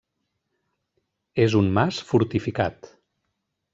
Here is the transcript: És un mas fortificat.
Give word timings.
És 1.45 1.57
un 1.61 1.69
mas 1.77 1.99
fortificat. 2.13 2.91